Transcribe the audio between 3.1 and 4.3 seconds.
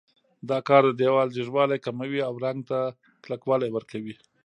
کلکوالی ورکوي.